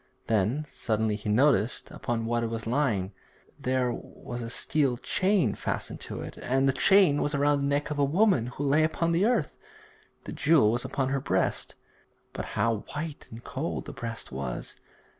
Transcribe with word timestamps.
Then 0.25 0.65
suddenly 0.67 1.15
he 1.15 1.29
noticed 1.29 1.91
upon 1.91 2.25
what 2.25 2.41
it 2.41 2.47
was 2.47 2.65
lying. 2.65 3.13
There 3.59 3.91
was 3.93 4.41
a 4.41 4.49
steel 4.49 4.97
chain 4.97 5.53
fastened 5.53 5.99
to 5.99 6.21
it, 6.21 6.37
and 6.41 6.67
the 6.67 6.73
chain 6.73 7.21
was 7.21 7.35
around 7.35 7.59
the 7.59 7.67
neck 7.67 7.91
of 7.91 7.99
a 7.99 8.03
woman 8.03 8.47
who 8.47 8.63
lay 8.63 8.83
upon 8.83 9.11
the 9.11 9.25
earth; 9.27 9.59
the 10.23 10.31
jewel 10.33 10.71
was 10.71 10.83
upon 10.83 11.09
her 11.09 11.21
breast. 11.21 11.75
But 12.33 12.45
how 12.57 12.77
white 12.95 13.27
and 13.29 13.43
cold 13.43 13.85
the 13.85 13.93
breast 13.93 14.31
was! 14.31 14.75